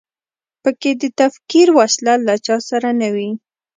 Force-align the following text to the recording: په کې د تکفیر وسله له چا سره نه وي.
په 0.63 0.69
کې 0.81 0.91
د 1.01 1.03
تکفیر 1.19 1.67
وسله 1.79 2.13
له 2.27 2.35
چا 2.45 2.57
سره 2.69 2.89
نه 3.01 3.07
وي. 3.15 3.29